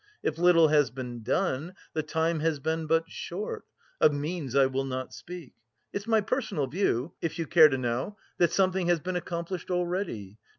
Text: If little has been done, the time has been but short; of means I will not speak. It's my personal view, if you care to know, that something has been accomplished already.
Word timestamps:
If 0.23 0.39
little 0.39 0.69
has 0.69 0.89
been 0.89 1.21
done, 1.21 1.75
the 1.93 2.01
time 2.01 2.39
has 2.39 2.59
been 2.59 2.87
but 2.87 3.07
short; 3.07 3.65
of 3.99 4.11
means 4.11 4.55
I 4.55 4.65
will 4.65 4.83
not 4.83 5.13
speak. 5.13 5.53
It's 5.93 6.07
my 6.07 6.21
personal 6.21 6.65
view, 6.65 7.13
if 7.21 7.37
you 7.37 7.45
care 7.45 7.69
to 7.69 7.77
know, 7.77 8.17
that 8.39 8.51
something 8.51 8.87
has 8.87 8.99
been 8.99 9.15
accomplished 9.15 9.69
already. 9.69 10.39